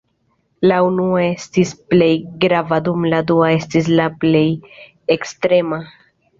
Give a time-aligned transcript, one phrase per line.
[0.69, 2.09] La unua estis la plej
[2.47, 4.45] grava dum la dua estis la plej
[5.21, 5.85] ekstrema.